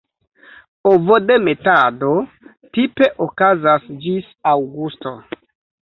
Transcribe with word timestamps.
Ovodemetado 0.91 2.11
tipe 2.79 3.13
okazas 3.29 3.89
ĝis 4.07 4.37
aŭgusto. 4.57 5.19